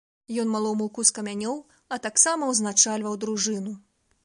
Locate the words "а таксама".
1.95-2.51